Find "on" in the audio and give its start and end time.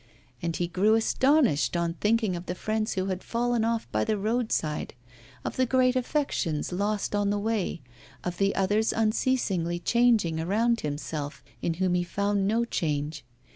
1.77-1.93, 7.13-7.29